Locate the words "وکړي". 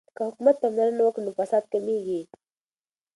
1.03-1.21